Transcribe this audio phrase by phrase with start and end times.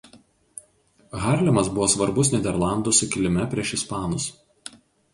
[1.25, 4.31] Harlemas buvo svarbus Nyderlandų sukilime prieš ispanus.